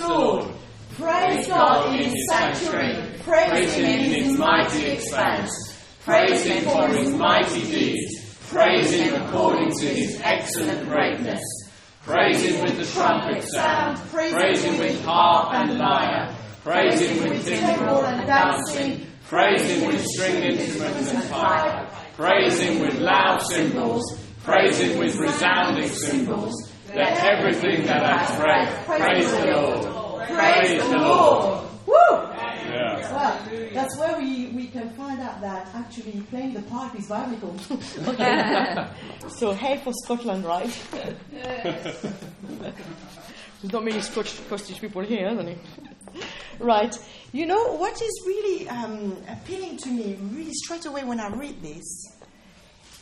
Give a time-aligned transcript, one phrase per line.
[0.00, 0.46] the Lord.
[0.94, 3.10] Praise God in his sanctuary.
[3.22, 5.50] Praise him in his mighty expanse.
[6.04, 8.38] Praise him for his mighty deeds.
[8.48, 11.42] Praise him according to his excellent greatness.
[12.02, 13.98] Praise him with the trumpet sound.
[14.10, 16.34] Praise him with harp and lyre.
[16.64, 19.06] Praise him with timbrel and dancing.
[19.28, 21.92] Praise him with string instruments and pipe.
[22.14, 24.18] Praise him with loud cymbals.
[24.42, 26.69] Praise him with resounding cymbals.
[26.94, 30.26] Let everything that has breath praise the Lord.
[30.28, 31.64] Praise the Lord.
[31.86, 31.94] Woo!
[31.94, 33.12] Yeah.
[33.12, 33.38] Well,
[33.72, 37.58] that's where we, we can find out that actually playing the pipe is biblical.
[39.30, 40.70] so, hey for Scotland, right?
[41.32, 42.04] There's
[43.72, 45.58] not many Scotch, Scottish people here, isn't it?
[46.58, 46.96] right.
[47.32, 51.62] You know, what is really um, appealing to me, really straight away when I read
[51.62, 52.06] this,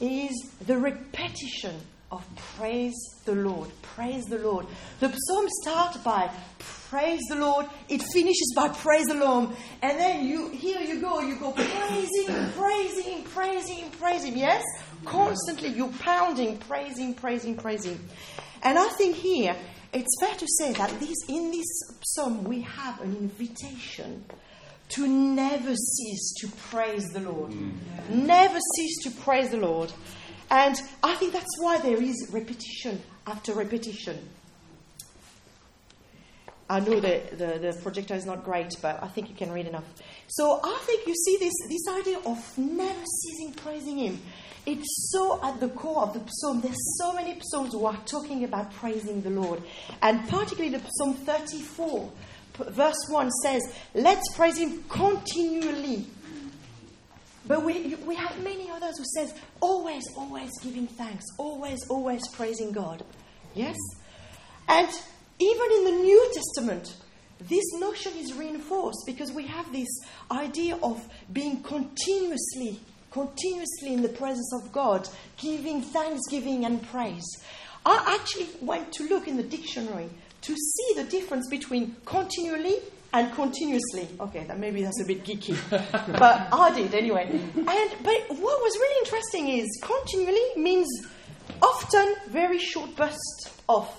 [0.00, 1.76] is the repetition
[2.10, 2.24] of
[2.56, 2.94] praise
[3.24, 3.70] the Lord.
[3.82, 4.66] Praise the Lord.
[5.00, 6.30] The psalm starts by
[6.88, 9.50] praise the Lord, it finishes by praise the Lord,
[9.82, 14.36] and then you here you go, you go praising, praising, praising, praising.
[14.38, 14.64] Yes?
[15.04, 18.00] Constantly you're pounding, praising, praising, praising.
[18.62, 19.54] And I think here
[19.92, 21.66] it's fair to say that this in this
[22.04, 24.24] psalm we have an invitation
[24.90, 27.52] to never cease to praise the Lord.
[27.52, 27.72] Mm.
[28.08, 29.92] Never cease to praise the Lord.
[30.50, 34.28] And I think that's why there is repetition after repetition.
[36.70, 39.66] I know the, the, the projector is not great, but I think you can read
[39.66, 39.84] enough.
[40.26, 44.20] So I think you see this, this idea of never ceasing praising Him.
[44.66, 46.60] It's so at the core of the psalm.
[46.60, 49.62] There's so many psalms who are talking about praising the Lord.
[50.02, 52.12] And particularly the Psalm 34,
[52.52, 53.62] p- verse 1 says,
[53.94, 56.06] Let's praise Him continually.
[57.48, 62.72] But we, we have many others who says, always, always giving thanks, always, always praising
[62.72, 63.02] God.
[63.54, 63.76] Yes?
[64.68, 64.88] And
[65.38, 66.94] even in the New Testament,
[67.40, 69.88] this notion is reinforced because we have this
[70.30, 75.08] idea of being continuously, continuously in the presence of God,
[75.38, 77.24] giving thanksgiving and praise.
[77.86, 80.10] I actually went to look in the dictionary
[80.42, 82.80] to see the difference between continually
[83.12, 84.08] and continuously.
[84.20, 87.28] Okay, that maybe that's a bit geeky, but I did anyway.
[87.30, 87.66] And
[88.02, 90.88] but what was really interesting is continually means
[91.62, 93.90] often very short burst of.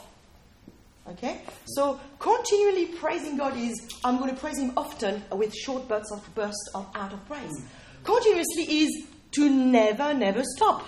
[1.07, 6.11] Okay, so continually praising God is I'm going to praise Him often with short bursts
[6.11, 7.65] of bursts of out of praise.
[8.03, 10.85] Continuously is to never, never stop.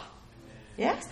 [0.77, 1.07] Yes.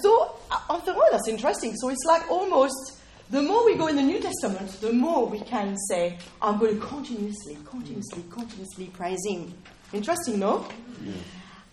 [0.00, 1.74] So I I thought, oh, that's interesting.
[1.76, 2.97] So it's like almost
[3.30, 6.80] the more we go in the New Testament, the more we can say, I'm going
[6.80, 9.52] to continuously, continuously, continuously praise Him.
[9.92, 10.66] Interesting, no?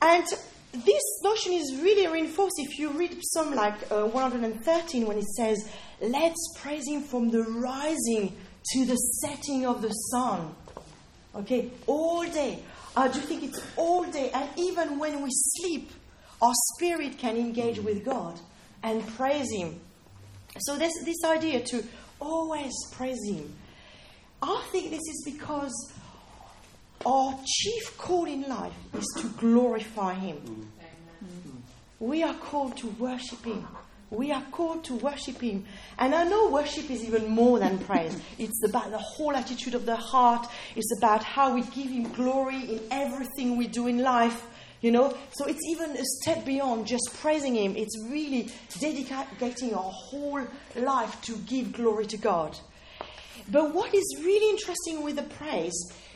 [0.01, 0.25] And
[0.73, 5.69] this notion is really reinforced if you read Psalm like uh, 113 when it says,
[6.01, 8.35] Let's praise Him from the rising
[8.73, 10.53] to the setting of the sun.
[11.35, 12.59] Okay, all day.
[12.97, 14.31] I do think it's all day.
[14.33, 15.91] And even when we sleep,
[16.41, 18.39] our spirit can engage with God
[18.83, 19.79] and praise Him.
[20.59, 21.83] So there's this idea to
[22.19, 23.53] always praise Him.
[24.41, 25.73] I think this is because
[27.05, 30.69] our chief call in life is to glorify Him.
[31.23, 31.61] Mm.
[31.99, 33.67] We are called to worship Him.
[34.11, 35.65] We are called to worship Him.
[35.97, 38.19] And I know worship is even more than praise.
[38.39, 40.47] It's about the whole attitude of the heart.
[40.75, 44.45] It's about how we give Him glory in everything we do in life.
[44.85, 47.75] You know, so it's even a step beyond just praising Him.
[47.75, 52.56] It's really dedicating our whole life to give glory to God.
[53.50, 55.74] But what is really interesting with the praise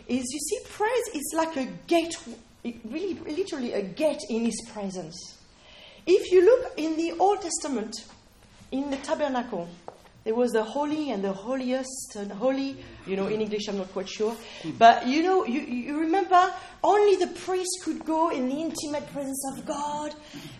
[0.08, 2.16] is you see, praise is like a gate,
[2.86, 5.18] really, literally a gate in His presence.
[6.06, 7.96] If you look in the Old Testament,
[8.72, 9.68] in the tabernacle,
[10.30, 12.78] there was the holy and the holiest and holy.
[13.08, 14.38] You know, in English, I'm not quite sure.
[14.78, 16.54] But you know, you, you remember
[16.84, 20.14] only the priest could go in the intimate presence of God,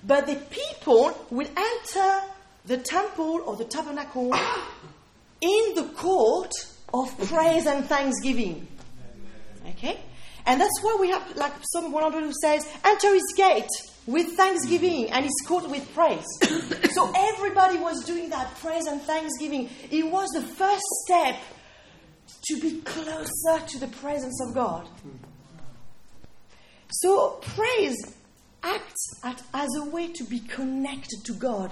[0.04, 2.22] but the people would enter
[2.66, 4.34] the temple or the tabernacle
[5.40, 6.52] in the court
[6.92, 8.68] of praise and thanksgiving.
[9.68, 10.00] Okay?
[10.48, 13.70] And that's why we have, like Psalm 100 who says, enter his gate
[14.10, 16.26] with thanksgiving and his court with praise.
[16.94, 19.70] so everybody was doing that praise and thanksgiving.
[19.92, 21.36] It was the first step
[22.48, 24.90] to be closer to the presence of God.
[26.90, 27.98] So praise
[28.64, 31.72] acts at, as a way to be connected to God.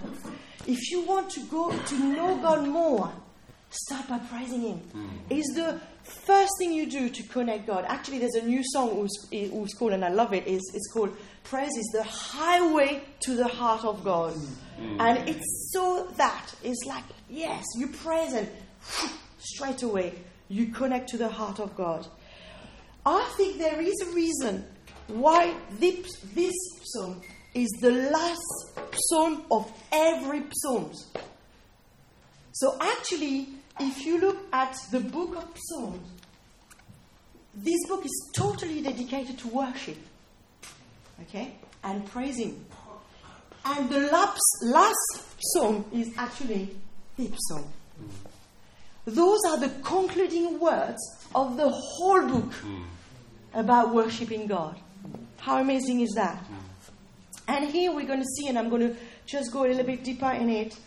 [0.68, 3.12] If you want to go to know God more,
[3.70, 4.78] start by praising Him.
[4.78, 5.08] Hmm.
[5.30, 7.86] It's the first thing you do to connect God.
[7.88, 10.44] Actually, there's a new song who's, who's called, and I love it.
[10.48, 15.02] It's, it's called "Praise is the highway to the heart of God," hmm.
[15.02, 18.50] and it's so that it's like yes, you praise and
[19.40, 20.14] straight away
[20.50, 22.08] you connect to the heart of God.
[23.06, 24.66] I think there is a reason
[25.08, 26.54] why this, this
[26.84, 27.22] psalm
[27.54, 28.80] is the last
[29.10, 30.92] psalm of every psalm.
[32.52, 33.48] So actually,
[33.80, 36.08] if you look at the book of Psalms,
[37.54, 39.98] this book is totally dedicated to worship.
[41.24, 41.56] Okay?
[41.84, 42.64] And praising.
[43.66, 46.76] And the last, last psalm is actually
[47.18, 47.66] the psalm.
[48.00, 48.10] Mm.
[49.06, 51.02] Those are the concluding words
[51.34, 52.84] of the whole book mm.
[53.54, 54.80] about worshiping God.
[55.38, 56.38] How amazing is that?
[56.38, 56.68] Mm.
[57.50, 58.96] And here we're going to see, and I'm going to
[59.26, 60.78] just go a little bit deeper in it,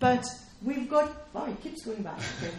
[0.00, 0.24] but
[0.62, 2.18] we've got, oh, it keeps going back.
[2.42, 2.54] Okay.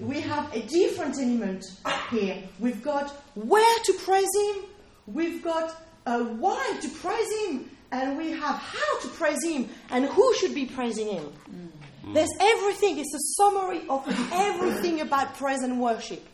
[0.00, 1.64] we have a different element
[2.10, 2.42] here.
[2.58, 4.64] We've got where to praise Him,
[5.06, 5.74] we've got
[6.06, 10.54] uh, why to praise Him, and we have how to praise Him, and who should
[10.54, 11.24] be praising Him.
[11.24, 12.14] Mm.
[12.14, 16.26] There's everything, it's a summary of everything about praise and worship.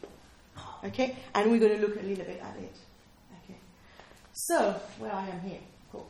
[0.84, 1.16] Okay?
[1.34, 2.76] And we're going to look a little bit at it.
[3.44, 3.58] Okay?
[4.32, 5.58] So, where I am here.
[5.90, 6.06] Cool.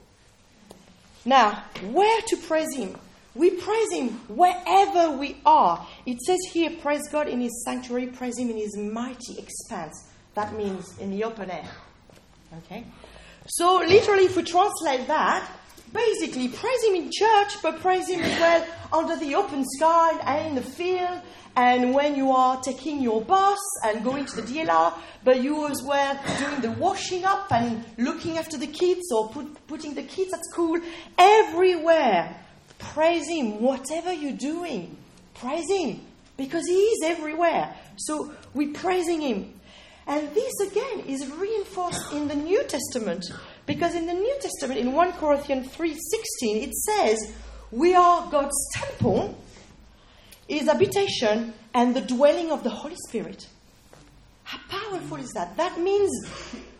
[1.24, 2.96] Now, where to praise Him?
[3.36, 5.86] We praise Him wherever we are.
[6.06, 10.08] It says here, praise God in His sanctuary, praise Him in His mighty expanse.
[10.34, 11.68] That means in the open air.
[12.58, 12.84] Okay?
[13.46, 15.48] So, literally, if we translate that,
[15.92, 20.48] basically, praise Him in church, but praise Him as well under the open sky and
[20.48, 21.20] in the field,
[21.56, 24.92] and when you are taking your bus and going to the DLR,
[25.24, 29.66] but you as well doing the washing up and looking after the kids or put,
[29.66, 30.78] putting the kids at school,
[31.18, 32.42] everywhere
[32.78, 34.96] Praise Him, whatever you're doing.
[35.34, 36.00] Praise Him,
[36.36, 37.74] because He is everywhere.
[37.96, 39.52] So we're praising Him.
[40.06, 43.24] And this again is reinforced in the New Testament,
[43.66, 45.96] because in the New Testament, in 1 Corinthians 3:16,
[46.42, 47.34] it says,
[47.72, 49.36] We are God's temple,
[50.48, 53.48] His habitation, and the dwelling of the Holy Spirit.
[54.44, 55.56] How powerful is that?
[55.56, 56.12] That means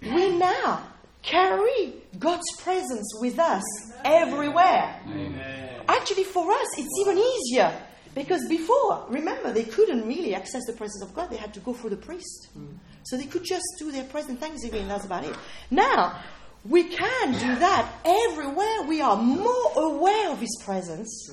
[0.01, 0.87] we now
[1.23, 3.65] carry God's presence with us
[4.05, 5.01] everywhere.
[5.09, 7.73] Amen actually, for us, it's even easier.
[8.15, 11.29] Because before, remember, they couldn't really access the presence of God.
[11.29, 12.49] They had to go through the priest.
[12.57, 12.79] Mm.
[13.03, 15.37] So they could just do their present thanksgiving, that's about it.
[15.71, 16.19] Now,
[16.65, 18.83] we can do that everywhere.
[18.89, 21.31] We are more aware of His presence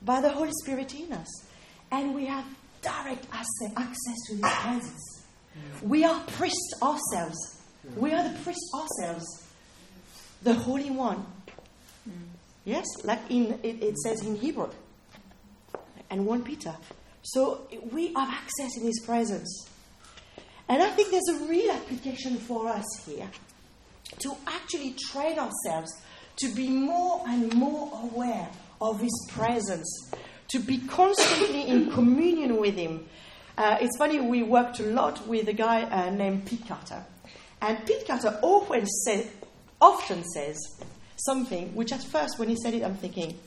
[0.00, 1.28] by the Holy Spirit in us.
[1.92, 2.46] And we have
[2.80, 5.24] direct access to His presence.
[5.82, 7.60] We are priests ourselves.
[7.94, 9.46] We are the priests ourselves.
[10.42, 11.26] The Holy One
[12.64, 14.70] Yes, like in it, it says in Hebrew
[16.10, 16.74] and 1 Peter.
[17.22, 19.68] So we have access in His presence.
[20.68, 23.28] And I think there's a real application for us here
[24.20, 25.90] to actually train ourselves
[26.36, 28.48] to be more and more aware
[28.80, 30.10] of His presence,
[30.48, 33.06] to be constantly in communion with Him.
[33.56, 37.04] Uh, it's funny, we worked a lot with a guy uh, named Pete Carter.
[37.60, 39.28] And Pete Carter often, say,
[39.80, 40.58] often says,
[41.16, 43.38] something which at first, when he said it, I'm thinking,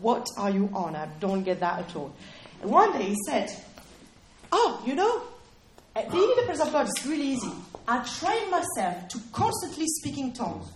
[0.00, 0.94] what are you on?
[0.94, 2.14] I don't get that at all.
[2.62, 3.50] And one day he said,
[4.52, 5.22] Oh, you know,
[5.94, 7.52] being in the presence of God is really easy.
[7.86, 10.66] I train myself to constantly speak in tongues.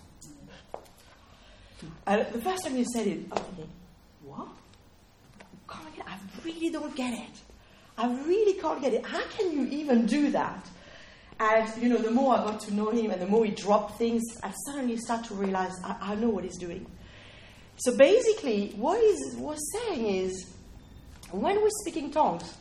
[2.07, 3.69] And the first time he said it, I'm thinking,
[4.23, 4.47] What?
[5.69, 7.41] I really don't get it.
[7.97, 9.05] I really can't get it.
[9.05, 10.67] How can you even do that?
[11.39, 13.97] And, you know, the more I got to know him and the more he dropped
[13.97, 16.85] things, I suddenly start to realize I, I know what he's doing.
[17.77, 20.53] So basically, what he was saying is
[21.31, 22.55] when we're speaking tongues,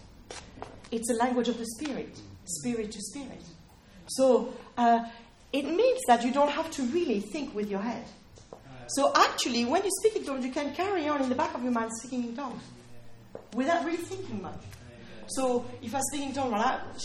[0.90, 3.42] it's a language of the spirit, spirit to spirit.
[4.08, 5.04] So uh,
[5.52, 8.04] it means that you don't have to really think with your head.
[8.88, 11.62] So actually, when you speak in tongues, you can carry on in the back of
[11.62, 12.62] your mind speaking in tongues
[13.54, 14.60] without really thinking much.
[15.28, 16.52] So if I speak in tongue,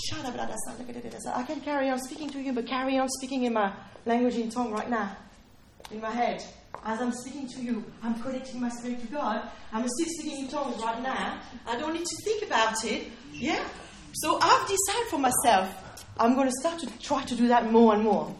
[0.10, 1.36] shut up!
[1.36, 3.74] I can carry on speaking to you, but carry on speaking in my
[4.06, 5.16] language in tongue right now,
[5.92, 6.44] in my head.
[6.86, 9.50] As I'm speaking to you, I'm connecting my spirit to God.
[9.74, 11.42] I'm still speaking in tongues right now.
[11.68, 13.08] I don't need to think about it.
[13.34, 13.64] Yeah?
[14.14, 17.94] So I've decided for myself, I'm going to start to try to do that more
[17.94, 18.34] and more.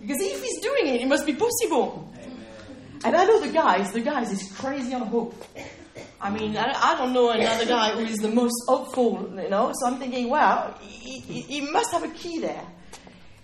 [0.00, 2.12] Because if he's doing it, it must be possible.
[2.16, 2.46] Amen.
[3.04, 5.34] And I know the guys, the guys is crazy on hope.
[6.24, 9.74] I mean, I, don't know another guy who is the most hopeful, you know.
[9.74, 12.64] So I'm thinking, well, he, he, he must have a key there.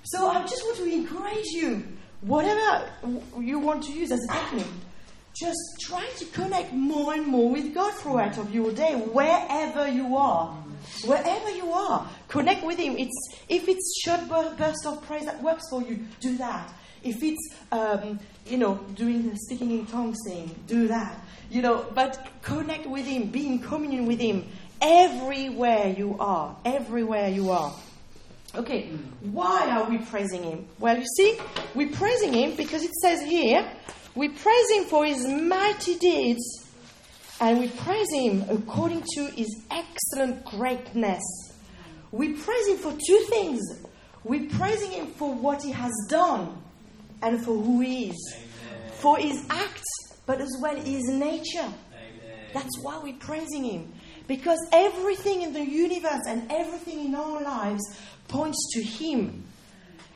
[0.04, 1.84] So I just want to encourage you,
[2.22, 2.90] whatever
[3.38, 4.72] you want to use as a technique,
[5.38, 10.16] just try to connect more and more with God throughout of your day, wherever you
[10.16, 10.56] are.
[11.04, 12.96] Wherever you are, connect with Him.
[12.96, 16.72] It's if it's short burst of praise that works for you, do that.
[17.02, 18.18] If it's um,
[18.50, 21.18] you know doing the speaking in tongues thing, do that.
[21.50, 24.46] You know, but connect with Him, be in communion with Him
[24.80, 26.56] everywhere you are.
[26.64, 27.74] Everywhere you are.
[28.54, 28.88] Okay,
[29.20, 30.66] why are we praising him?
[30.80, 31.38] Well, you see,
[31.76, 33.64] we're praising him because it says here,
[34.16, 36.66] we praise him for his mighty deeds,
[37.40, 41.22] and we praise him according to his excellent greatness.
[42.10, 43.60] We praise him for two things.
[44.24, 46.60] We're praising him for what he has done
[47.22, 48.92] and for who he is, Amen.
[48.92, 51.58] for his acts, but as well his nature.
[51.58, 51.72] Amen.
[52.52, 53.92] That's why we're praising him.
[54.26, 57.82] Because everything in the universe and everything in our lives
[58.28, 59.44] points to him.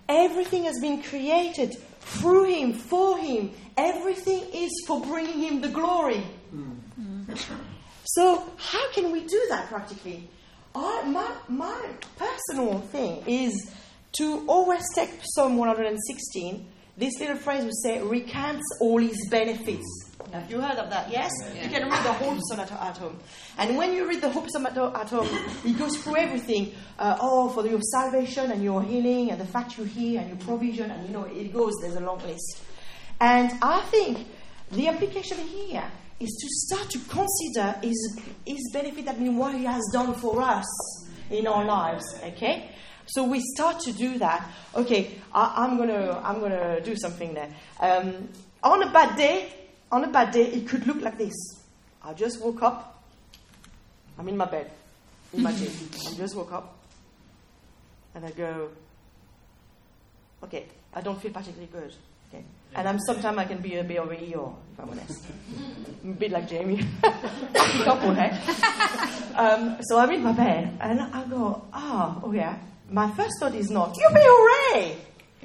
[0.09, 3.51] Everything has been created through him, for him.
[3.77, 6.23] Everything is for bringing him the glory.
[6.55, 6.75] Mm.
[8.05, 10.29] So, how can we do that practically?
[10.75, 13.73] I, my, my personal thing is
[14.19, 19.85] to always take Psalm 116 this little phrase would say, recants all his benefits.
[20.33, 21.11] Have you heard of that?
[21.11, 21.31] Yes?
[21.55, 21.65] Yeah.
[21.65, 23.19] You can read the whole at, home.
[23.59, 25.29] And when you read the whole at home,
[25.65, 26.73] it goes through everything.
[26.99, 30.39] Uh, oh, for your salvation and your healing and the fact you hear and your
[30.39, 30.91] provision.
[30.91, 32.63] And you know, it goes, there's a long list.
[33.21, 34.27] And I think
[34.73, 35.85] the application here
[36.21, 40.41] is to start to consider his, his benefit, that means what he has done for
[40.41, 40.65] us
[41.31, 42.05] in our lives.
[42.23, 42.71] Okay?
[43.07, 44.49] So we start to do that.
[44.75, 47.49] Okay, I, am gonna I'm gonna do something there.
[47.81, 48.29] Um,
[48.63, 49.53] on a bad day,
[49.93, 51.35] on a bad day, it could look like this.
[52.03, 53.03] I just woke up.
[54.19, 54.71] I'm in my bed.
[55.35, 55.71] Imagine
[56.09, 56.77] I just woke up,
[58.15, 58.71] and I go.
[60.43, 61.93] Okay, I don't feel particularly good.
[62.29, 65.27] Okay, and I'm sometimes I can be a bit of a Eeyore, if I'm honest.
[66.05, 66.85] a bit like Jamie.
[67.85, 68.39] couple, hey?
[69.35, 72.57] Um, so I'm in my bed, and I go, ah, oh, oh yeah
[72.91, 74.97] my first thought is not, you'll be hooray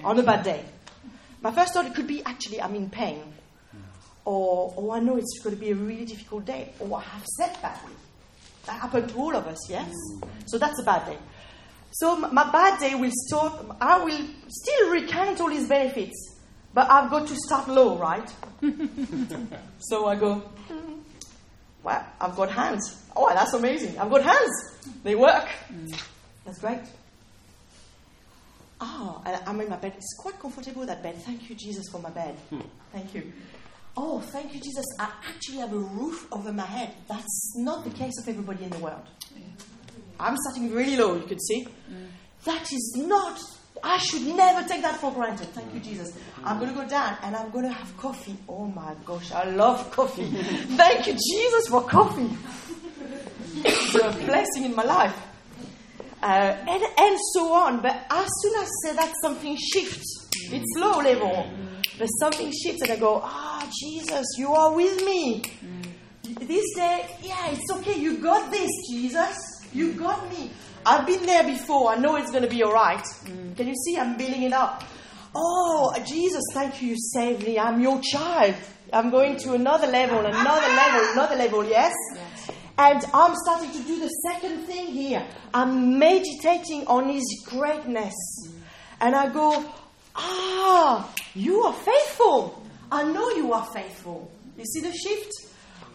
[0.03, 0.63] on a bad day.
[1.41, 3.24] My first thought could be, actually, I'm in pain.
[4.25, 6.74] Or, or I know it's going to be a really difficult day.
[6.79, 7.93] Or I have said badly.
[8.65, 9.91] That happened to all of us, yes?
[10.45, 11.17] So that's a bad day.
[11.91, 16.38] So my bad day will start, I will still recount all his benefits.
[16.79, 18.33] But I've got to start low, right?
[19.79, 20.41] so I go,
[21.83, 23.03] well, I've got hands.
[23.17, 24.00] Oh, that's amazing.
[24.00, 24.77] I've got hands.
[25.03, 25.50] They work.
[26.45, 26.79] That's great.
[28.79, 29.91] Oh, I'm in my bed.
[29.98, 31.17] It's quite comfortable, that bed.
[31.24, 32.36] Thank you, Jesus, for my bed.
[32.50, 32.62] Hmm.
[32.93, 33.33] Thank you.
[33.98, 34.86] Oh, thank you, Jesus.
[35.01, 36.93] I actually have a roof over my head.
[37.09, 39.05] That's not the case of everybody in the world.
[39.36, 39.43] Yeah.
[40.17, 41.67] I'm starting really low, you can see.
[41.91, 42.07] Mm.
[42.45, 43.38] That is not,
[43.83, 45.48] I should never take that for granted.
[45.50, 45.83] Thank you, mm.
[45.83, 46.17] Jesus.
[46.43, 48.38] I'm going to go down and I'm going to have coffee.
[48.48, 50.25] Oh my gosh, I love coffee.
[50.31, 52.29] thank you, Jesus, for coffee.
[53.55, 55.15] it's a blessing in my life
[56.21, 57.81] uh, and, and so on.
[57.81, 60.27] But as soon as I say that, something shifts.
[60.51, 60.81] It's mm.
[60.81, 61.29] low level.
[61.29, 61.98] Mm.
[61.98, 65.43] But something shifts, and I go, Ah, oh, Jesus, you are with me.
[66.24, 68.00] This day, yeah, it's okay.
[68.00, 69.38] You got this, Jesus.
[69.74, 70.51] You got me.
[70.86, 71.91] I've been there before.
[71.91, 73.03] I know it's going to be all right.
[73.25, 73.98] Can you see?
[73.98, 74.83] I'm building it up.
[75.36, 77.59] Oh, Jesus, thank you, you saved me.
[77.59, 78.55] I'm your child.
[78.91, 81.93] I'm going to another level, another level, another level, yes?
[82.15, 82.51] yes.
[82.77, 85.24] And I'm starting to do the second thing here.
[85.53, 88.15] I'm meditating on His greatness.
[89.00, 89.63] And I go,
[90.15, 92.63] ah, you are faithful.
[92.91, 94.31] I know you are faithful.
[94.57, 95.31] You see the shift?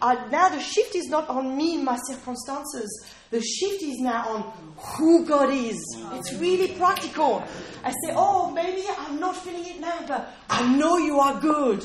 [0.01, 3.05] Uh, now the shift is not on me, in my circumstances.
[3.31, 5.77] The shift is now on who God is.
[6.13, 7.43] It's really practical.
[7.83, 11.83] I say, oh, maybe I'm not feeling it now, but I know you are good.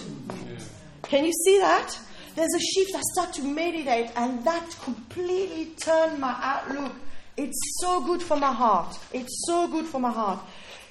[1.02, 1.98] Can you see that?
[2.34, 2.94] there's a shift.
[2.94, 6.92] I start to meditate, and that completely turned my outlook.
[7.36, 8.98] It's so good for my heart.
[9.12, 10.40] It's so good for my heart.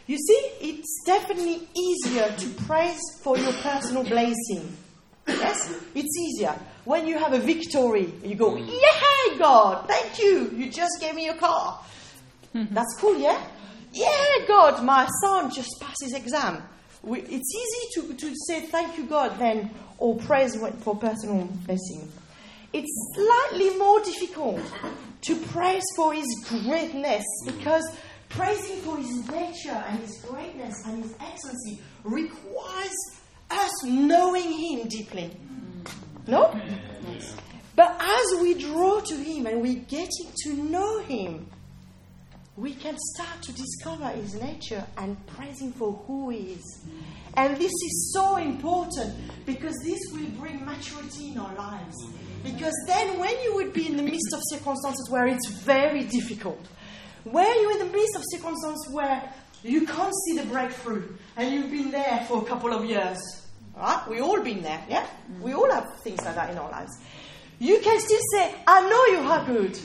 [0.08, 4.76] You see, it's definitely easier to praise for your personal blessing.
[5.28, 6.56] Yes, it's easier.
[6.86, 8.68] When you have a victory, you go, hmm.
[8.68, 10.52] Yeah, God, thank you.
[10.56, 11.80] You just gave me a car.
[12.54, 13.42] That's cool, yeah?
[13.92, 16.64] Yeah, God, my son just passed his exam.
[17.02, 21.46] We, it's easy to, to say thank you, God, then or oh, praise for personal
[21.66, 22.12] blessing.
[22.72, 24.62] It's slightly more difficult
[25.22, 27.84] to praise for His greatness because
[28.30, 32.96] praising for His nature and His greatness and His excellency requires
[33.50, 35.32] us knowing Him deeply.
[36.30, 36.60] No?
[37.76, 41.48] But as we draw to Him and we're getting to know Him,
[42.56, 46.82] we can start to discover His nature and praise Him for who He is.
[46.86, 46.92] Mm.
[47.36, 51.96] And this is so important because this will bring maturity in our lives.
[52.44, 56.64] Because then, when you would be in the midst of circumstances where it's very difficult,
[57.24, 59.34] where you're in the midst of circumstances where
[59.64, 61.04] you can't see the breakthrough
[61.38, 63.20] and you've been there for a couple of years,
[63.80, 64.08] right?
[64.10, 65.08] We all been there, yeah?
[65.42, 66.92] We all have things like that in our lives.
[67.60, 69.80] You can still say, I know you are good.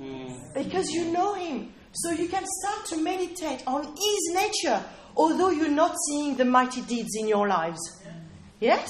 [0.00, 0.54] Mm.
[0.54, 1.72] Because you know Him.
[1.92, 4.82] So you can start to meditate on His nature,
[5.16, 7.80] although you're not seeing the mighty deeds in your lives.
[8.60, 8.88] Yes?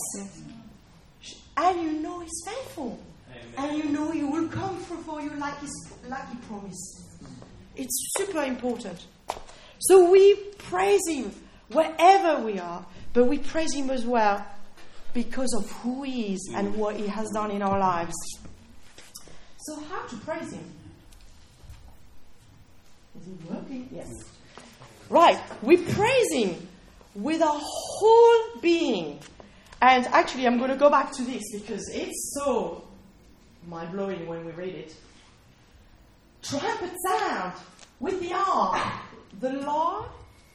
[1.56, 2.98] And you know He's faithful.
[3.56, 7.02] And you know He will come through for you like, his, like He promised.
[7.76, 9.04] It's super important.
[9.80, 11.32] So we praise Him
[11.68, 14.44] wherever we are, but we praise Him as well
[15.12, 16.76] because of who He is and mm.
[16.76, 18.14] what He has done in our lives.
[19.58, 20.64] So, how to praise Him?
[23.20, 23.88] Is it working?
[23.92, 24.08] Yes.
[24.08, 24.24] Mm.
[25.10, 26.68] Right, we praise Him
[27.14, 29.18] with our whole being.
[29.82, 32.84] And actually, I'm going to go back to this because it's so
[33.66, 34.94] mind blowing when we read it.
[36.42, 37.52] Trumpet sound
[37.98, 38.80] with the arm.
[39.40, 40.06] The Lord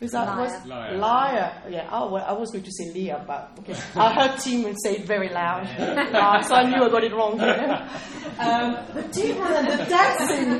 [0.01, 0.39] is that Liar.
[0.41, 0.97] was Liar.
[0.97, 1.61] liar.
[1.69, 1.89] Yeah.
[1.91, 3.75] Oh, well, I was going to say Leah, but okay.
[3.95, 7.39] I heard Tim say it very loud, Uh, so I knew I got it wrong.
[7.39, 7.89] Here.
[8.37, 10.59] Um, the timbrel and the dancing,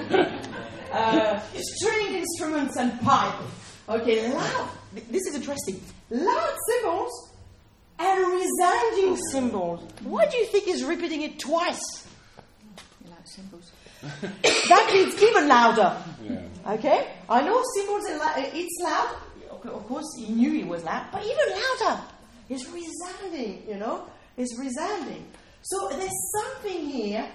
[0.93, 3.35] uh, string instruments and pipe.
[3.89, 4.69] Okay, loud.
[5.11, 5.81] This is interesting.
[6.09, 7.31] Loud cymbals
[7.99, 9.81] and resounding cymbals.
[10.03, 12.07] Why do you think he's repeating it twice?
[13.03, 13.73] You like symbols?
[14.69, 15.97] That means even louder.
[16.23, 16.41] Yeah.
[16.75, 17.07] Okay?
[17.29, 18.33] I know cymbals are.
[18.37, 19.17] It's loud.
[19.69, 22.01] Of course, he knew he was loud, but even louder.
[22.49, 24.05] It's resounding, you know?
[24.37, 25.25] It's resounding.
[25.61, 27.27] So there's something here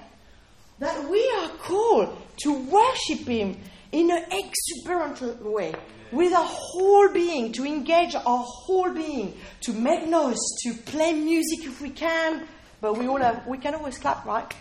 [0.79, 3.57] that we are called to worship Him
[3.93, 5.75] in an exuberant way,
[6.13, 11.67] with our whole being, to engage our whole being, to make noise, to play music
[11.67, 12.47] if we can.
[12.81, 14.53] But we all have, we can always clap, right?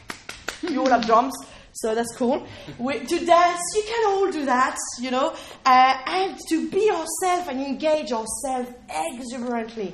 [0.62, 1.34] You all have drums,
[1.82, 2.46] so that's cool.
[2.78, 5.34] We, to dance, you can all do that, you know,
[5.66, 9.94] uh, and to be yourself and engage yourself exuberantly.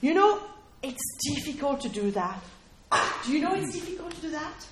[0.00, 0.40] You know,
[0.82, 2.42] it's difficult to do that.
[3.24, 4.66] Do you know it's difficult to do that?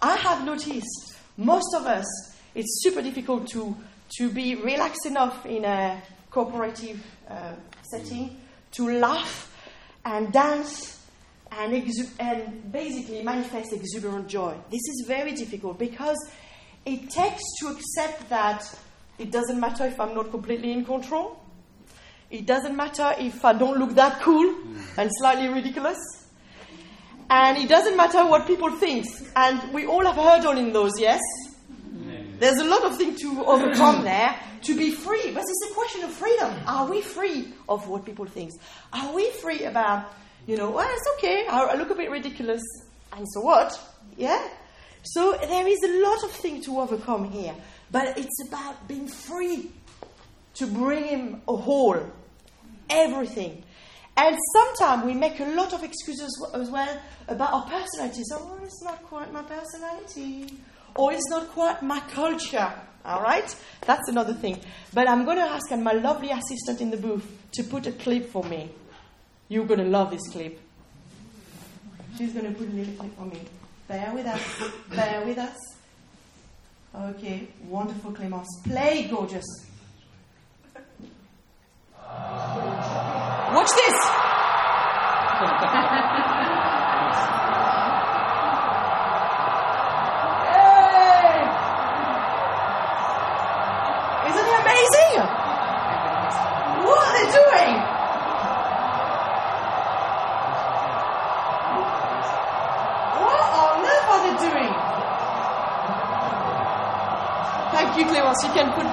[0.00, 2.06] I have noticed most of us,
[2.54, 3.76] it's super difficult to,
[4.18, 7.52] to be relaxed enough in a cooperative uh,
[7.82, 8.40] setting
[8.72, 9.54] to laugh
[10.06, 10.97] and dance
[11.52, 14.56] and, exu- and basically manifest exuberant joy.
[14.70, 16.16] This is very difficult because
[16.84, 18.64] it takes to accept that
[19.18, 21.38] it doesn't matter if I'm not completely in control.
[22.30, 25.00] It doesn't matter if I don't look that cool hmm.
[25.00, 25.98] and slightly ridiculous.
[27.30, 29.06] And it doesn't matter what people think.
[29.36, 31.20] And we all have heard all in those, yes?
[31.68, 32.38] Hmm.
[32.38, 35.30] There's a lot of things to overcome there to be free.
[35.32, 36.52] But it's a question of freedom.
[36.66, 38.52] Are we free of what people think?
[38.92, 40.12] Are we free about,
[40.48, 42.62] you know, well, it's okay, I, look a bit ridiculous,
[43.12, 43.78] and so what?
[44.16, 44.48] Yeah?
[45.02, 47.54] So there is a lot of things to overcome here.
[47.90, 49.70] But it's about being free
[50.54, 52.00] to bring him a whole,
[52.88, 53.62] everything.
[54.16, 58.32] And sometimes we make a lot of excuses as well about our personalities.
[58.34, 60.48] Oh, it's not quite my personality.
[60.94, 62.72] Or it's not quite my culture.
[63.04, 63.54] All right?
[63.82, 64.60] That's another thing.
[64.94, 68.30] But I'm going to ask my lovely assistant in the booth to put a clip
[68.30, 68.70] for me.
[69.48, 70.60] You're going to love this clip.
[72.16, 73.40] She's going to put a little clip for me.
[73.86, 74.70] Bear with us.
[74.90, 75.56] Bear with us.
[76.94, 78.48] Okay, wonderful, Clémence.
[78.64, 79.44] Play, gorgeous.
[83.54, 83.94] Watch this.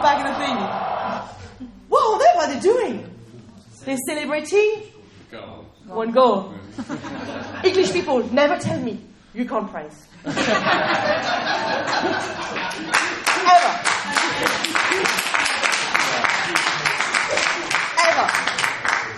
[0.06, 0.58] You can put back the thing.
[1.90, 3.10] What are they doing?
[3.86, 4.84] They're celebrating
[5.32, 5.66] Go.
[5.88, 6.54] one goal.
[7.64, 9.00] English people, never tell me
[9.34, 10.06] you can't praise.
[10.26, 10.36] Ever.
[18.08, 18.28] Ever.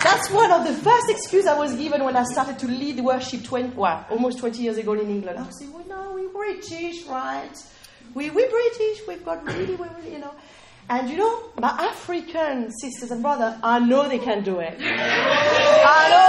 [0.02, 3.44] That's one of the first excuses I was given when I started to lead worship
[3.44, 5.38] 20, well, almost 20 years ago in England.
[5.38, 7.56] I was saying, well, no, we're British, right?
[8.14, 10.32] We, we're British, we've got really, really, you know.
[10.90, 14.76] And you know, my African sisters and brothers, I know they can do it.
[14.80, 16.28] I know.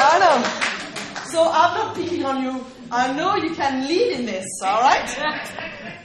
[0.00, 0.42] I know.
[1.30, 2.64] So I'm not picking on you.
[2.92, 5.08] I know you can lead in this, all right?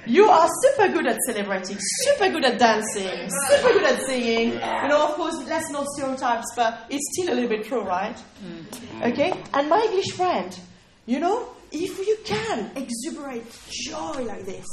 [0.07, 4.53] You are super good at celebrating, super good at dancing, super good at singing.
[4.53, 8.15] You know, of course, less no stereotypes, but it's still a little bit true, right?
[8.43, 9.03] Mm-hmm.
[9.03, 9.33] Okay?
[9.53, 10.57] And my English friend,
[11.05, 14.65] you know, if you can exuberate joy like this,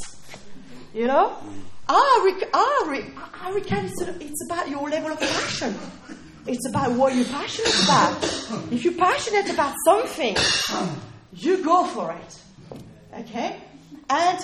[0.95, 1.37] you know,
[1.89, 2.85] Ah, I, rec- ah,
[3.43, 5.75] I, re- it's, it's about your level of passion.
[6.47, 8.73] It's about what you're passionate about.
[8.73, 10.37] If you're passionate about something,
[11.33, 13.21] you go for it.
[13.21, 13.61] Okay?
[14.11, 14.39] And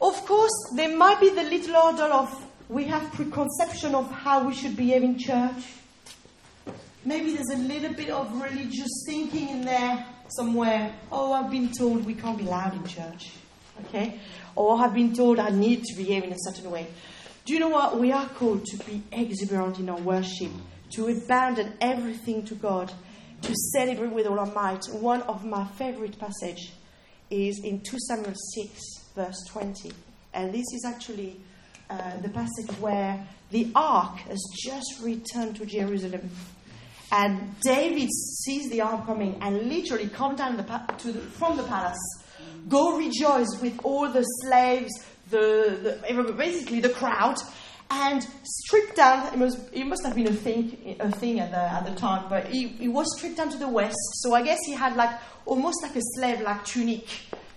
[0.00, 2.28] Of course, there might be the little order of
[2.68, 5.64] we have preconception of how we should behave in church.
[7.04, 10.94] Maybe there's a little bit of religious thinking in there somewhere.
[11.12, 13.32] Oh, I've been told we can't be loud in church.
[13.86, 14.20] Okay?
[14.56, 16.86] Or I've been told I need to behave in a certain way.
[17.44, 17.98] Do you know what?
[17.98, 20.50] We are called to be exuberant in our worship,
[20.94, 22.92] to abandon everything to God,
[23.42, 24.84] to celebrate with all our might.
[24.86, 26.70] One of my favorite passages
[27.30, 28.80] is in 2 Samuel 6,
[29.14, 29.92] verse 20.
[30.32, 31.40] And this is actually
[31.90, 36.30] uh, the passage where the ark has just returned to Jerusalem.
[37.12, 41.62] And David sees the ark coming and literally comes down the pa- the, from the
[41.62, 41.98] palace,
[42.68, 44.92] go rejoice with all the slaves,
[45.30, 47.36] the, the basically the crowd,
[47.90, 49.32] and stripped down.
[49.32, 52.26] It must, it must have been a thing, a thing at the, at the time,
[52.28, 53.96] but he, he was stripped down to the west.
[54.22, 55.10] So I guess he had like
[55.46, 57.06] almost like a slave-like tunic,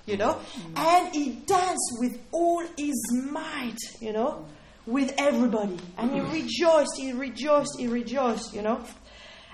[0.06, 0.78] you know, mm.
[0.78, 2.96] and he danced with all his
[3.32, 4.46] might, you know,
[4.86, 6.32] with everybody, and he mm.
[6.32, 8.82] rejoiced, he rejoiced, he rejoiced, you know.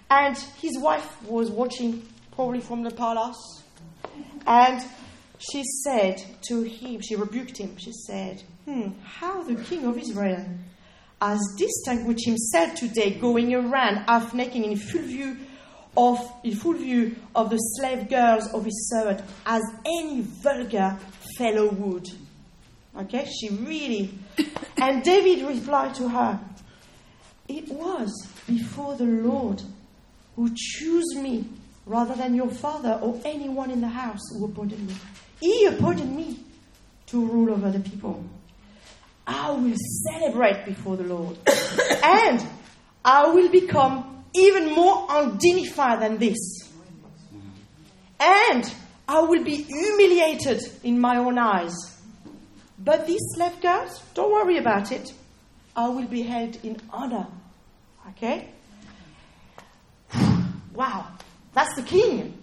[0.10, 3.64] And his wife was watching, probably from the palace,
[4.46, 4.84] and
[5.52, 10.46] she said to him, she rebuked him, she said, Hmm, how the king of Israel
[11.22, 15.38] has distinguished himself today, going around half naked in full view
[15.96, 20.98] of in full view of the slave girls of his servant as any vulgar
[21.38, 22.08] fellow would.
[22.98, 24.18] Okay, she really
[24.78, 26.40] and David replied to her,
[27.48, 28.12] It was
[28.48, 29.62] before the Lord
[30.36, 31.48] who chose me
[31.86, 34.96] rather than your father or anyone in the house who appointed me.
[35.40, 36.40] He appointed me
[37.08, 38.24] to rule over the people.
[39.28, 39.76] I will
[40.10, 41.38] celebrate before the Lord.
[42.04, 42.46] and
[43.04, 46.38] I will become even more undignified than this.
[48.20, 48.74] And
[49.08, 51.74] I will be humiliated in my own eyes.
[52.80, 55.14] But these slave girls, don't worry about it.
[55.76, 57.28] I will be held in honor.
[58.10, 58.50] Okay?
[60.74, 61.06] Wow,
[61.54, 62.38] that's the king.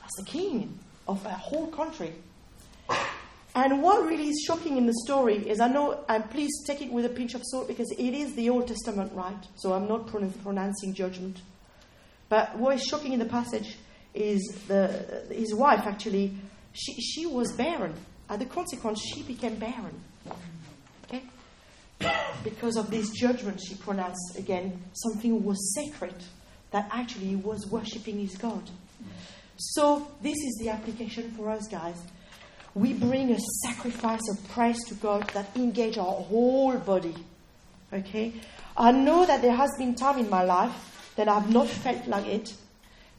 [0.00, 2.12] That's the king of a whole country.
[3.54, 6.90] And what really is shocking in the story is I know, and please take it
[6.90, 9.36] with a pinch of salt because it is the Old Testament, right?
[9.56, 11.42] So I'm not pronouncing judgment.
[12.30, 13.76] But what is shocking in the passage
[14.14, 16.34] is the, his wife actually,
[16.72, 17.94] she, she was barren.
[18.30, 20.00] As a consequence, she became barren.
[21.04, 21.22] Okay?
[22.42, 26.14] Because of this judgment she pronounced again, something was sacred
[26.72, 28.62] that actually he was worshipping his God.
[29.56, 32.02] So this is the application for us, guys.
[32.74, 37.14] We bring a sacrifice of praise to God that engage our whole body.
[37.92, 38.32] Okay?
[38.76, 42.26] I know that there has been time in my life that I've not felt like
[42.26, 42.54] it,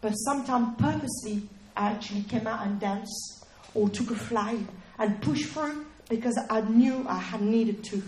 [0.02, 4.58] but sometimes purposely I actually came out and danced or took a fly
[4.98, 8.02] and pushed through because I knew I had needed to.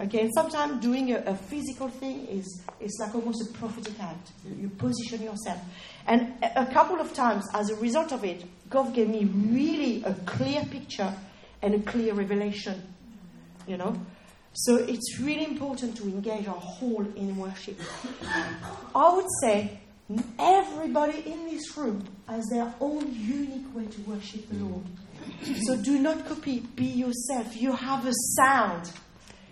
[0.00, 4.30] Okay, and sometimes doing a, a, physical thing is, is like almost a prophetic act.
[4.58, 5.60] You, position yourself.
[6.06, 10.02] And a, a, couple of times, as a result of it, God gave me really
[10.04, 11.14] a clear picture
[11.60, 12.82] and a clear revelation.
[13.66, 13.94] You know?
[14.54, 17.78] So it's really important to engage our whole in worship.
[18.94, 19.80] I would say
[20.38, 24.84] everybody in this room has their own unique way to worship the Lord.
[25.66, 27.54] So do not copy, be yourself.
[27.54, 28.90] You have a sound.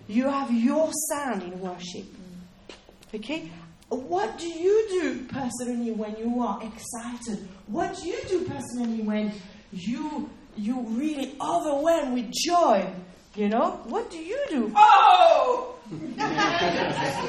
[0.09, 2.07] You have your sound in worship.
[3.15, 3.51] Okay?
[3.91, 7.47] What do you do personally when you are excited?
[7.67, 9.33] What do you do personally when
[9.71, 12.91] you you really overwhelmed with joy?
[13.37, 13.81] You know?
[13.85, 14.75] What do you do?
[14.81, 15.75] Oh!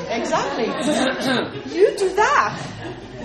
[0.09, 0.65] exactly.
[1.73, 2.59] you do that.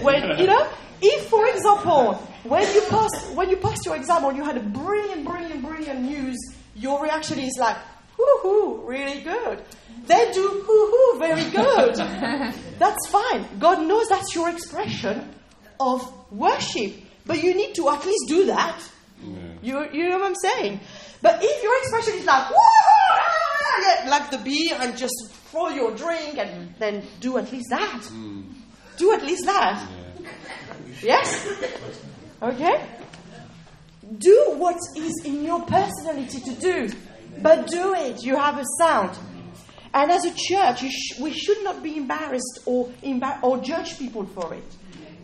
[0.02, 0.68] When you know,
[1.02, 2.14] if for example,
[2.44, 6.02] when you passed when you passed your exam or you had a brilliant, brilliant, brilliant
[6.02, 6.36] news,
[6.76, 7.76] your reaction is like,
[8.24, 9.62] hoo hoo, really good.
[10.06, 11.94] They do hoo hoo, very good.
[12.78, 13.46] that's fine.
[13.58, 15.34] God knows that's your expression
[15.80, 16.94] of worship.
[17.26, 18.80] But you need to at least do that.
[19.22, 19.38] Yeah.
[19.62, 20.80] You, you know what I'm saying?
[21.22, 25.14] But if your expression is like, yeah, like the bee and just
[25.50, 28.02] throw your drink and then do at least that.
[28.12, 28.52] Mm.
[28.98, 29.88] Do at least that.
[30.20, 30.28] Yeah.
[31.02, 31.48] Yes?
[32.42, 32.86] Okay?
[34.18, 36.90] Do what is in your personality to do.
[37.42, 38.22] But do it.
[38.22, 39.16] You have a sound.
[39.92, 44.26] And as a church, sh- we should not be embarrassed or, embar- or judge people
[44.26, 44.64] for it.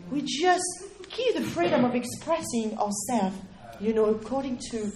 [0.09, 0.63] We just
[1.09, 3.37] give the freedom of expressing ourselves,
[3.79, 4.91] you know, according to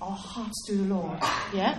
[0.00, 1.18] our hearts to the Lord.
[1.52, 1.78] Yeah?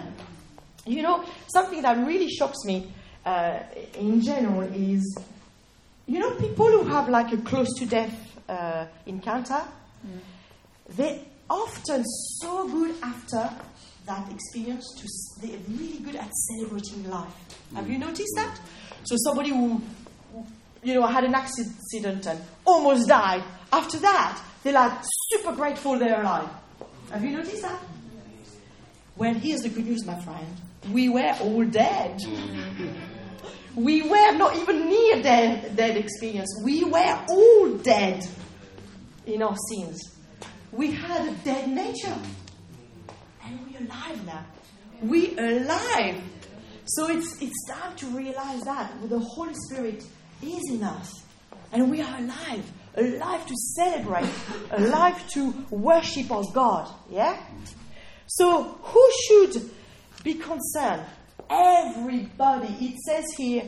[0.85, 2.91] You know, something that really shocks me
[3.25, 3.59] uh,
[3.95, 5.17] in general is,
[6.05, 9.61] you know, people who have like a close to death uh, encounter,
[10.05, 10.19] mm.
[10.89, 13.49] they're often so good after
[14.05, 17.33] that experience to they're really good at celebrating life.
[17.75, 18.01] Have you mm.
[18.01, 18.59] noticed that?
[19.03, 19.81] So somebody who
[20.83, 23.43] you know had an accident and almost died.
[23.71, 26.49] After that, they're like super grateful they're alive.
[27.11, 27.79] Have you noticed that?
[29.15, 30.47] Well, here's the good news, my friend.
[30.91, 32.19] We were all dead.
[32.19, 32.93] Mm.
[33.75, 36.61] We were not even near dead, dead experience.
[36.63, 38.25] We were all dead
[39.25, 40.01] in our sins.
[40.71, 42.15] We had a dead nature.
[43.49, 44.45] And we're alive now.
[45.01, 46.21] We are alive.
[46.85, 50.03] So it's, it's time to realize that the Holy Spirit
[50.41, 51.23] is in us.
[51.71, 52.71] And we are alive.
[52.95, 54.29] Alive to celebrate.
[54.71, 56.91] alive to worship our God.
[57.09, 57.41] Yeah?
[58.27, 59.69] So who should
[60.23, 61.05] be concerned?
[61.49, 62.93] Everybody.
[62.93, 63.63] It says here,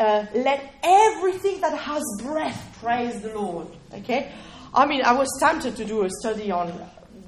[0.00, 3.68] uh, let everything that has breath praise the Lord.
[3.92, 4.32] Okay?
[4.74, 6.72] I mean, I was tempted to do a study on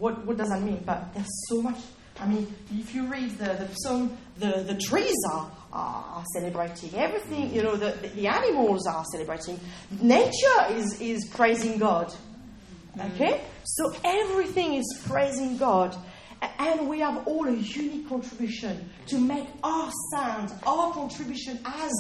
[0.05, 1.79] what, what does that mean, but there's so much.
[2.21, 7.55] I mean, if you read the, the psalm, the, the trees are, are celebrating everything,
[7.55, 9.59] you know, the, the animals are celebrating.
[10.03, 12.09] Nature is, is praising God.
[12.99, 13.15] Mm-hmm.
[13.15, 13.41] Okay?
[13.65, 15.97] So everything is praising God.
[16.59, 21.91] And we have all a unique contribution to make our sound, our contribution as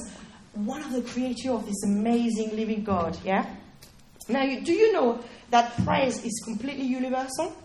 [0.52, 3.16] one of the creators of this amazing living God.
[3.24, 3.46] Yeah?
[4.28, 7.63] Now, do you know that praise is completely universal?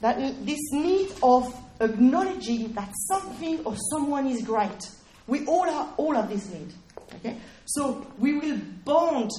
[0.00, 4.90] That this need of acknowledging that something or someone is great.
[5.26, 6.72] We all have all of this need.
[7.16, 7.36] Okay?
[7.66, 9.30] So we will bond.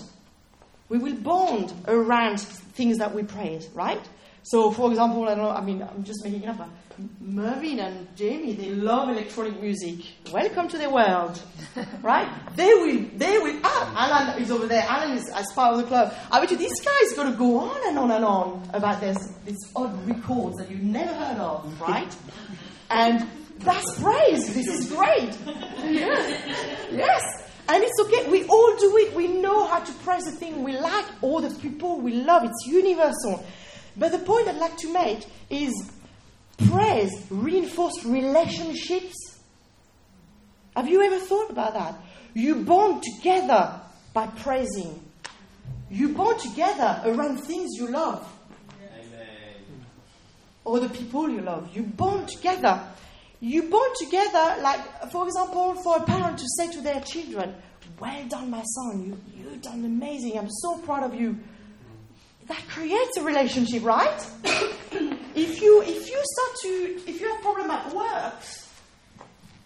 [0.90, 4.02] We will bond around things that we praise, right?
[4.44, 6.70] So, for example, I don't know, I mean, I'm just making it up.
[7.22, 10.06] Mervyn and Jamie, they love electronic music.
[10.34, 11.40] Welcome to the world,
[12.02, 12.28] right?
[12.56, 13.60] They will, they will.
[13.64, 14.84] Ah, Alan is over there.
[14.88, 16.14] Alan is as part of the club.
[16.32, 19.02] I bet you this guy is going to go on and on and on about
[19.02, 22.14] this, this odd records that you've never heard of, right?
[22.92, 24.52] And that's praise.
[24.56, 25.38] This is great.
[25.84, 27.22] Yes, yes.
[27.68, 28.28] And it's okay.
[28.28, 29.14] We all do it.
[29.14, 32.46] We know how to praise the thing we like or the people we love.
[32.46, 33.46] It's universal.
[34.00, 35.92] But the point I'd like to make is
[36.70, 39.16] praise reinforces relationships.
[40.76, 41.96] Have you ever thought about that?
[42.34, 43.82] You bond together
[44.14, 45.04] by praising.
[45.92, 48.26] You bond together around things you love.
[48.82, 49.86] Amen.
[50.64, 51.76] Or the people you love.
[51.76, 52.82] You bond together.
[53.42, 57.56] You bond together, like, for example, for a parent to say to their children,
[58.00, 59.06] Well done, my son.
[59.06, 60.38] You, you've done amazing.
[60.38, 61.38] I'm so proud of you
[62.50, 64.28] that creates a relationship, right?
[65.36, 68.34] if you if you start to if you have problem at work,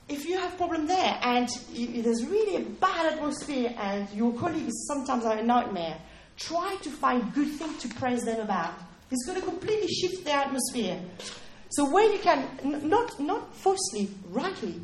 [0.09, 5.23] if you have problem there and there's really a bad atmosphere and your colleagues sometimes
[5.23, 5.97] are a nightmare,
[6.37, 8.73] try to find good things to praise them about.
[9.09, 10.99] It's going to completely shift the atmosphere.
[11.69, 14.81] So when you can n- not not falsely, rightly,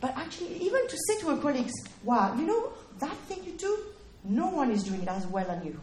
[0.00, 3.78] but actually even to say to your colleagues, "Wow, you know that thing you do,
[4.24, 5.78] no one is doing it as well as you."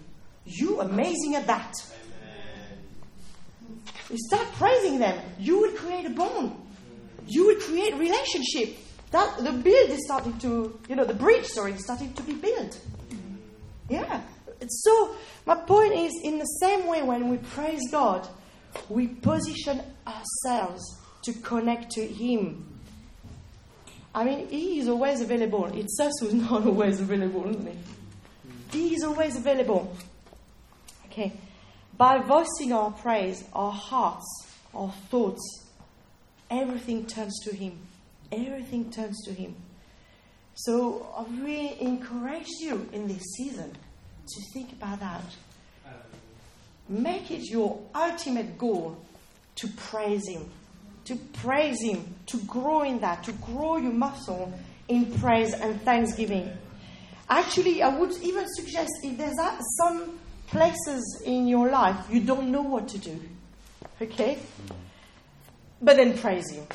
[0.45, 1.73] You amazing at that.
[4.10, 5.19] You start praising them.
[5.38, 6.56] You will create a bond.
[7.28, 8.78] You will create relationship.
[9.12, 12.34] That the build is starting to, you know, the bridge, sorry, is starting to be
[12.34, 12.80] built.
[13.89, 14.21] Yeah.
[14.67, 18.28] So my point is, in the same way, when we praise God,
[18.88, 20.84] we position ourselves
[21.23, 22.80] to connect to Him.
[24.13, 25.65] I mean, He is always available.
[25.65, 27.78] It's us who's not always available, isn't it?
[28.71, 29.95] He is always available.
[31.12, 31.34] Okay.
[31.98, 34.26] By voicing our praise, our hearts,
[34.74, 35.65] our thoughts,
[36.50, 37.80] everything turns to Him.
[38.32, 39.56] Everything turns to Him.
[40.54, 45.24] So uh, I really encourage you in this season to think about that.
[46.88, 48.98] Make it your ultimate goal
[49.56, 50.50] to praise Him,
[51.06, 54.54] to praise Him, to grow in that, to grow your muscle
[54.88, 56.52] in praise and thanksgiving.
[57.30, 59.38] Actually, I would even suggest if there's
[59.78, 60.18] some
[60.51, 63.19] places in your life you don't know what to do.
[64.01, 64.39] Okay?
[65.81, 66.65] But then praise Him.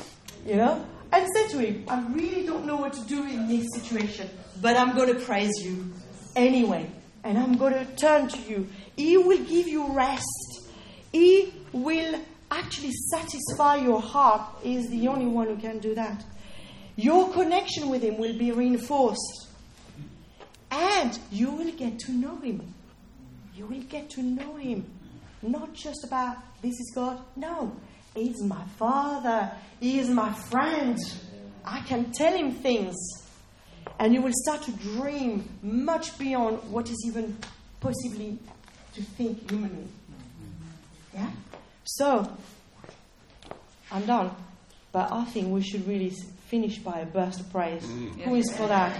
[0.45, 0.85] You know?
[1.11, 4.29] And say to Him, I really don't know what to do in this situation,
[4.61, 5.93] but I'm going to praise you
[6.35, 6.89] anyway.
[7.23, 8.67] And I'm going to turn to you.
[8.95, 10.69] He will give you rest.
[11.11, 12.19] He will
[12.51, 14.41] actually satisfy your heart.
[14.61, 16.23] He is the only one who can do that.
[16.95, 19.49] Your connection with Him will be reinforced.
[20.69, 22.74] And you will get to know Him
[23.55, 24.85] you will get to know Him.
[25.41, 27.19] Not just about this is God.
[27.35, 27.75] No,
[28.13, 29.51] He's my Father.
[29.79, 30.97] He is my friend.
[31.63, 32.95] I can tell Him things.
[33.99, 37.37] And you will start to dream much beyond what is even
[37.79, 38.37] possibly
[38.93, 39.87] to think humanly.
[41.13, 41.31] Yeah?
[41.85, 42.29] So,
[43.91, 44.31] I'm done.
[44.91, 46.13] But I think we should really
[46.47, 47.85] finish by a burst of praise.
[47.85, 48.21] Mm.
[48.21, 48.93] Who is for that?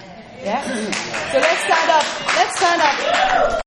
[0.44, 0.62] Yeah?
[0.64, 2.36] So let's stand up.
[2.36, 3.62] Let's stand up.